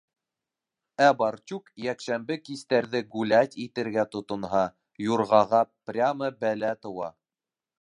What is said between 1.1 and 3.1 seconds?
барчук йәкшәмбе кистәрҙе